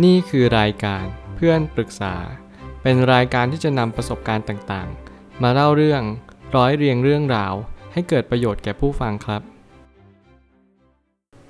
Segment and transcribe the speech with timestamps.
[0.00, 1.04] นี่คือรายการ
[1.36, 2.14] เพื่อนปรึกษา
[2.82, 6.02] เป็นรายการที่จะนำประสบการณ์ต่างๆ มาเล่าเรื่อง
[6.56, 7.54] ร้อยเรียงเรื่องราว
[7.92, 9.42] ให้เกิดประโยชน์แก่ผู้ฟังครับ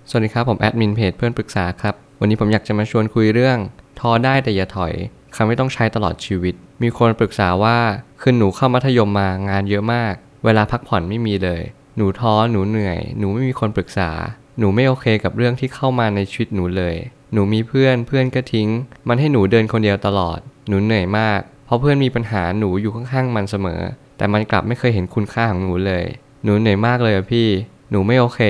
[0.09, 3.59] สวัสดีครับ ผมแอดมินเพจเพื่อนปรึกษาครับ วันนี้ผมอยากจะมาชวนคุยเรื่อง
[4.01, 4.93] ท้อได้แต่อย่าถอย
[5.35, 7.79] คำไม่ต้องใช้ตลอดชีวิต มีคนปรึกษาว่า
[8.21, 10.15] คือหนูเข้ามัธยมมางานเยอะมาก
[10.45, 11.63] เวลาพักผ่อนไม่มีเลย
[11.97, 14.11] หนูท้อหนูเหนื่อย หนูไม่มีคนปรึกษา
[14.59, 16.97] หนูไม่โอเคกับเรื่องที่เข้ามาในชีวิตหนูเลย
[17.33, 18.69] หนูมีเพื่อนเพื่อนก็ทิ้ง
[19.09, 23.81] มันให้หนูเดินคนเดียวตลอด หนูเหนื่อยมาก เพราะเพื่อนมีปัญหาหนูอยู่ข้างๆมันเสมอ
[24.17, 26.05] แต่มันกลับไม่เคยเห็นคุณค่าของหนูเลย
[26.45, 27.49] หนูเหนื่อยมากเลยอะพี่
[27.91, 28.41] หนูไม่โอเค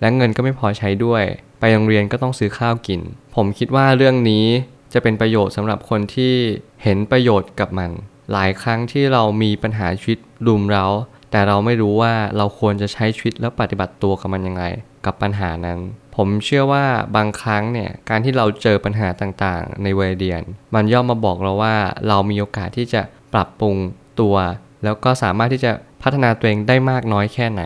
[0.00, 1.24] และเงินก็ไม่พอใช้ด้วย
[1.60, 3.00] ไปโรงเรียนก็ต้องซื้อข้าวกิน
[3.34, 4.46] ผมคิดว่าเรื่องนี้
[4.92, 6.34] จะเป็นประโยชน์สำหรับคนที่
[6.82, 7.90] เห็นประโยชน์กับมัน
[8.32, 10.86] หลายครั้งที่เรามีปัญหาชีวิตรุมเรา
[11.30, 14.64] แต่เราไม่รู้ว่าเราควรจะใช้ชีวิตแล้วปฏิบัติตัวกับมันยังไง
[15.06, 15.78] กับปัญหานั้น
[16.16, 16.84] ผมเชื่อว่า
[17.16, 20.42] บางครั้งเนี่ยการที่เราเจอปัญหาต่างๆ ในวัยเรียน
[20.74, 21.76] มันย่อมมาบอกเราว่า
[22.08, 23.02] เรามีโอกาสที่จะ
[23.32, 23.76] ปรับปรุง
[24.20, 24.36] ตัว
[24.84, 27.62] แล้วก็สามารถที่จะพัฒนาตัวเองได้มากน้อยแค่ไหน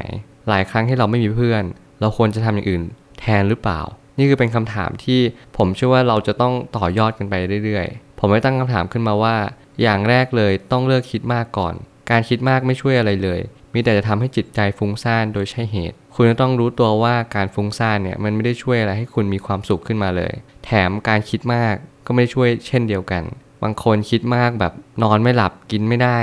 [0.48, 1.64] หลายครั้งที่เราไม่มีเพื่อน
[2.00, 2.82] เราควรจะทำอย่างอื่น
[3.20, 3.80] แทนหรือเปล่า
[4.18, 5.20] นี่คือเป็นคำถามที่
[5.56, 9.36] ผมเชื่อว่าเราจะต้องต่อยอดกันไปเรื่อยๆ ผมไม่ตั้งคำถามขึ้นมาว่า
[9.82, 11.74] อย่างแรกเลยต้องเลิกคิดมากก่อน
[12.10, 13.40] การคิดมากไม่ช่วยอะไรเลย
[13.74, 20.32] มีแต่จะทำให้จิตใจฟุ้งซ่านโดยใช่เหตุ คุณจะต้องรู้ตัวว่าการฟุ้งซ่านเนี่ยมันไม่ได้ช่วยอะไรให้คุณมีความสุขขึ้นมาเลย
[20.64, 21.74] แถมการคิดมาก
[22.06, 23.22] ก็ไม่ได้ช่วยเช่นเดียวกัน
[23.62, 26.18] บางคนคิดมากแบบนอนไม่หลับกินไม่ได้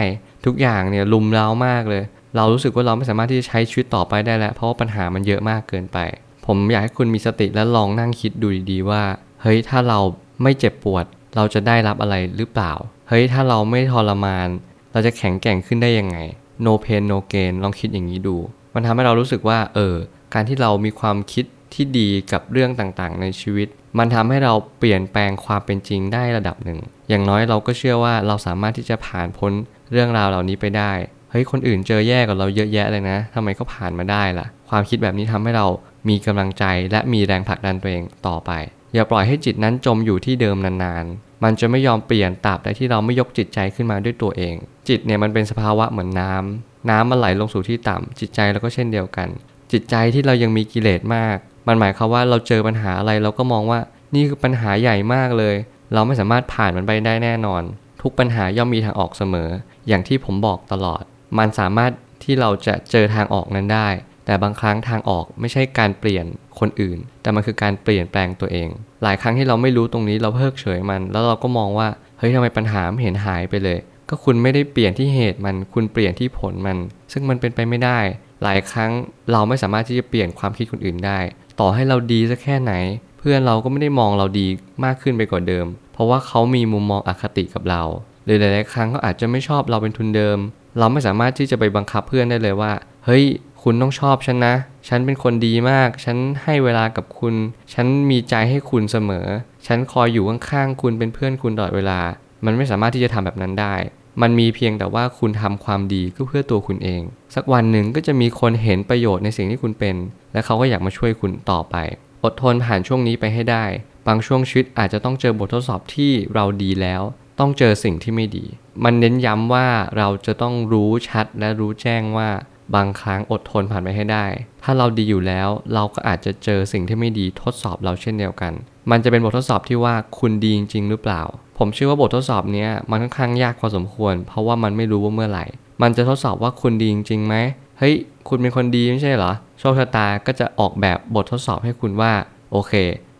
[0.46, 2.04] ทุกอย่างเนี่ยลุมเร้ามากเลย
[2.36, 5.98] เรารู้สึกว่าเราไม่สามารถที่จะใช้ชีวิตต่อไปได้แล้ว เพราะว่าปัญหามันเยอะมากเกินไป
[6.46, 9.04] ผมอยากให้คุณมีสติและลองนั่งคิดดูดีๆว่า
[9.42, 10.00] เฮ้ยถ้าเรา
[10.44, 12.74] ไม่เจ็บปวด เราจะได้รับอะไรหรือเปล่า
[13.10, 14.48] เฮ้ยถ้าเราไม่ทรมาน
[14.92, 16.18] เราจะแข็งแกร่งขึ้นได้ยังไง
[16.66, 18.38] no pain no gain ลองคิดอย่างนี้ดู
[18.76, 19.96] มันทำให้เรารู้สึกว่า เออ
[20.34, 29.52] การที่เรามีความคิดที่ดีกับเรื่องต่างๆ ในชีวิต มันทำให้เราเปลี่ยนแปลงความเป็นจริงได้ระดับหนึ่ง อย่างน้อยเราก็เชื่อว่าเราสามารถที่จะผ่านพ้น
[29.92, 30.92] เรื่องราวเหล่านี้ไปได้
[31.32, 35.68] เฮ้ย คนอื่นเจอแย่กว่าเราเยอะแยะเลยนะทำไมเขาผ่านมาได้ล่ะ ความคิดแบบนี้ทำให้เรา
[36.10, 38.52] มีกำลังใจและมีแรงผลักดันตัวเองต่อไป
[38.94, 44.56] อย่าปล่อยให้จิตนั้นจมอยู่ที่เดิมนานๆ มันจะไม่ยอมเปลี่ยนตราบใดที่เราไม่ยกจิตใจขึ้นมาด้วยตัวเอง
[44.90, 49.28] จิตเนี่ยมันเป็นสภาวะเหมือนน้ำน้ำมันไหลลงสู่ที่ต่ำจิตใจเราก็เช่นเดียวกัน
[49.72, 51.38] จิตใจที่เรายังมีกิเลสมาก
[51.68, 53.80] มันหมายความว่าเราเจอปัญหาอะไรเราก็มองว่า
[54.16, 55.56] นี่คือปัญหาใหญ่มากเลย
[55.94, 57.62] เราไม่สามารถผ่านมันไปได้แน่นอน
[58.02, 59.50] ทุกปัญหาย่อมมีทางออกเสมอ
[59.88, 61.04] อย่างที่ผมบอกตลอด
[61.38, 61.92] มันสามารถ
[62.24, 63.88] ที่เราจะเจอทางออกนั้นได้
[64.26, 66.26] แต่บางครั้งทางออกไม่ใช่การเปลี่ยน
[66.60, 68.70] คนอื่น แต่มันคือการเปลี่ยนแปลงตัวเอง
[69.04, 71.88] หลายครั้งที่เราไม่รู้ตรงนี้เราเพิกเฉยมัน แล้วเราก็มองว่า
[72.18, 73.78] เฮ้ยทำไมปัญหาไม่เห็นหายไปเลย
[74.10, 76.78] ก็คุณไม่ได้เปลี่ยนที่เหตุมันคุณเปลี่ยนที่ผลมัน
[77.12, 78.00] ซึ่งมันเป็นไปไม่ได้
[78.44, 78.92] หลายครั้ง
[79.32, 81.20] เราไม่สามารถที่จะเปลี่ยนความคิดคนอื่นได้
[81.60, 82.74] ต่อให้เราดีสักแค่ไหน
[83.20, 84.48] เพื่อนเราก็ไม่ได้มองเราดี
[84.84, 87.84] มากขึ้นไปกว่าเดิม เพราะว่าเขามีมุมมองอคติกับเรา
[88.26, 90.38] หรือหลายๆครั้งเขาอาจจะไม่ชอบเราเป็นทุนเดิม
[90.80, 92.72] เราไม่สามารถที่จะไปบังคับเพื่อนได้เลยว่า
[93.06, 93.24] เฮ้ย
[93.64, 94.56] คุณต้องชอบฉันนะ
[94.88, 97.36] ฉันเป็นคนดีมาก ฉันให้เวลากับคุณ
[97.74, 99.28] ฉันมีใจให้คุณเสมอ
[99.68, 102.00] ฉันคอยอยู่ข้างๆคุณเป็นเพื่อนคุณตลอดเวลา
[102.46, 103.76] มันไม่สามารถที่จะทำแบบนั้นได้
[104.22, 107.02] มันมีเพียงแต่ว่าคุณทำความดีก็เพื่อตัวคุณเอง
[107.36, 109.96] สักวันหนึ่งก็จะมีคนเห็นประโยชน์ในสิ่งที่คุณเป็น
[110.34, 111.76] และเขาก็อยากมาช่วยคุณต่อไป
[112.24, 113.66] อดทนผ่านช่วงนี้ไปให้ได้
[114.08, 117.02] บางช่วงชีวิตอาจจะต้องเจอบททดสอบที่เราดีแล้ว
[117.40, 118.46] ต้องเจอสิ่งที่ไม่ดี
[118.84, 119.68] มันเน้นย้ำว่า
[119.98, 122.30] เราจะต้องรู้ชัดและรู้แจ้งว่า
[122.76, 124.26] บางครั้งอดทนผ่านไปให้ได้
[124.64, 128.54] ถ้าเราดีอยู่แล้ว เราก็อาจจะเจอสิ่งที่ไม่ดีทดสอบเราเช่นเดียวกัน
[128.92, 131.22] มันจะเป็นบททดสอบที่ว่าคุณดีจริงๆหรือเปล่า
[131.58, 135.46] ผมเชื่อว่าบททดสอบนี้มันค่อนข้างยากพอสมควร เพราะว่ามันไม่รู้ว่าเมื่อไหร่
[135.82, 137.36] มันจะทดสอบว่าคุณดีจริงๆไหม
[137.80, 137.96] เฮ้ย
[138.30, 142.12] คุณเป็นคนดีไม่ใช่เหรอ โชคชะตาก็จะออกแบบบททดสอบให้คุณว่า
[142.52, 142.74] โอเค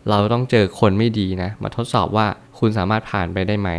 [0.08, 2.26] เราต้องเจอคนไม่ดีนะ มาทดสอบว่า
[2.58, 3.70] คุณสามารถผ่านไปได้ไหม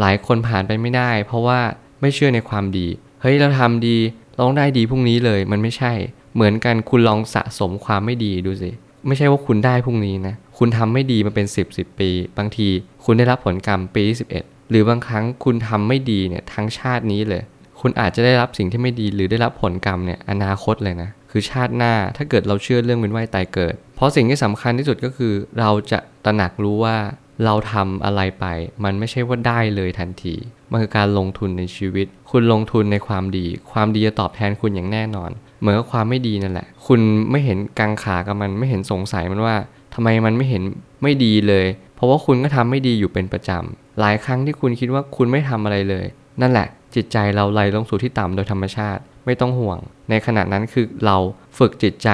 [0.00, 1.60] หลายคนผ่านไปไม่ได้ เพราะว่า
[2.00, 2.86] ไม่เชื่อในความดี
[3.20, 3.96] เฮ้ย เราทำดี
[4.38, 5.92] ร้องได้ดีพรุ่งนี้เลยมันไม่ใช่
[6.34, 8.70] เหมือนกันคุณลองสะสมความไม่ดีดูสิ
[9.06, 12.68] ไม่ใช่ว่าคุณได้พรุ่งนี้นะ คุณทำไม่ดีมาเป็น 10บสปี บางที
[13.04, 17.42] คุณได้รับผลกรรมปีที่11 หรือบางครั้งคุณทำไม่ดีเนี่ยทั้งชาตินี้เลย
[17.80, 26.96] คุณอาจจะได้รับสิ่งที่ไม่ดีหรือได้รับผลกรรมเนี่ยอนาคตเลยนะ คือชาติหน้าถ้าเกิดเราเชื่อเรื่องเป็นว่ายตายเกิด เพราะสิ่งที่สำคัญที่สุดก็คือ เราจะตระหนักรู้ว่า
[27.44, 28.44] เราทำอะไรไป
[28.84, 30.34] มันไม่ใช่ว่าได้เลยทันที
[30.70, 35.30] มันคือการลงทุนในชีวิต คุณลงทุนในความดี ความดีจะตอบแทนคุณอย่างแน่นอน
[35.60, 37.00] เหมือนกับความไม่ดีนั่นแหละ คุณ
[37.30, 39.56] ไม่เห็นกังขากับมันไม่เห็นสงสัยมันว่า
[39.94, 40.62] ทำไมมันไม่เห็น
[41.02, 46.06] ไม่ดีเลย เพราะว่าคุณก็ทำไม่ดีอยู่เป็นประจำหลายครั้งที่คุณคิดว่าคุณไม่ทำอะไรเลย
[46.40, 49.78] นั่นแหละ จิตใจเราไหลลงสู่ที่ต่ำโดยธรรมชาติ ไม่ต้องห่วง
[50.10, 51.16] ในขณะนั้นคือเรา
[51.58, 52.08] ฝึกจิตใจ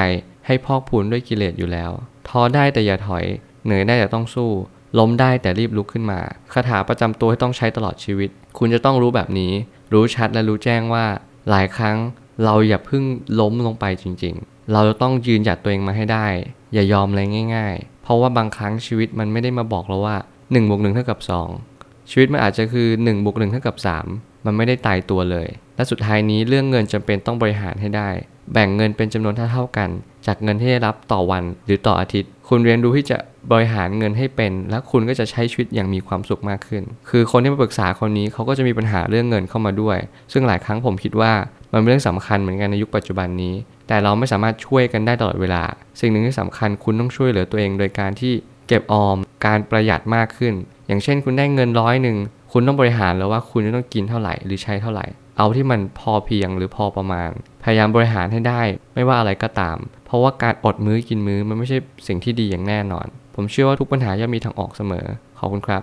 [0.46, 1.90] ให้พอกพูนด้วยกิเลสอยู่แล้ว
[2.28, 3.24] ท้อได้แต่อย่าถอย
[3.64, 4.50] เหนื่อยได้แต่ต้องสู้
[4.98, 6.20] ล้มได้แต่รีบลุกขึ้นมา
[6.52, 9.52] คาถาประจำตัวที่ต้องใช้ตลอดชีวิต คุณจะต้องรู้แบบนี้
[9.92, 11.04] รู้ชัดและรู้แจ้งว่า
[11.50, 11.96] หลายครั้ง
[12.44, 13.04] เราอย่าเพิ่ง
[13.40, 16.26] ล้มลงไปจริง ๆ เราจะต้องยืนหยัดตัวเองมาให้ได้
[16.74, 17.22] อย่ายอมอะไร
[17.54, 21.18] ง่าย ๆ เพราะว่าบางครั้งชีวิตมันไม่ได้มาบอกเราว่า1บวก1เท่ากับ
[21.64, 23.76] 2 ชีวิตมันอาจจะคือ1บวก1เท่ากับ
[24.10, 28.10] 3มันไม่ได้ตายตัวเลย และสุดท้ายนี้เรื่องเงินจำเป็นต้องบริหารให้ได้
[28.52, 29.90] แบ่งเงินเป็นจำนวนเท่าๆกัน
[30.26, 33.18] จากเงินที่ได้รับต่อวันหรือต่ออาทิตย์ คุณเรียนรู้ที่จะ
[33.52, 39.98] บริหารเงินให้เป็น และคุณก็จะใช้ชีวิตอย่างมีความสุขมากขึ้น คือคนที่มาปรึกษาคนนี้เขาก็จะมีปัญหาเรื่องเงินเข้ามาด้วย
[40.32, 41.32] ซึ่งหลายครั้งผมคิดว่า
[41.72, 43.54] มันเป็นเรื่องสำคัญเหมือนกันในยุคปัจจุบันนี้
[43.88, 45.62] แต่เราไม่สามารถช่วยกันได้ตลอดเวลา
[46.00, 48.32] สิ่งหนึ่งที่สำคัญคุณต้องช่วยเหลือตัวเอง โดยการที่
[48.68, 49.16] เก็บออม
[49.46, 50.54] การประหยัดมากขึ้น
[50.86, 52.16] อย่างเช่น คุณได้เงินร้อยหนึ่ง
[52.52, 55.06] คุณต้องบริหารแล้วว่าคุณจะต้องกินเท่าไหร่หรือใช้เท่าไหร่
[55.38, 57.30] เอาที่มันพอเพียงหรือพอประมาณ
[57.70, 58.62] พยายามบริหารให้ได้
[58.94, 59.76] ไม่ว่าอะไรก็ตาม
[60.06, 61.78] เพราะว่าการอดมื้อกินมื้อมันไม่ใช่
[62.08, 65.06] สิ่งที่ดีอย่างแน่นอน ผมเชื่อว่าทุกปัญหาย่อมมีทางออกเสมอ
[65.38, 65.82] ขอบคุณครับ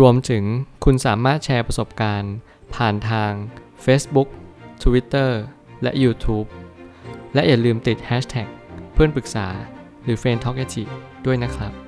[0.00, 0.44] รวมถึง
[0.84, 2.34] คุณสามารถแชร์ประสบการณ์
[2.74, 3.30] ผ่านทาง
[3.84, 4.28] Facebook
[4.82, 5.30] Twitter
[5.82, 6.46] และ YouTube
[7.34, 8.48] และอย่าลืมติด Hashtag
[8.92, 9.46] เพื่อนปรึกษา
[10.04, 10.58] หรือ f r ร e n d t a l k
[11.26, 11.85] ด้วยนะครับ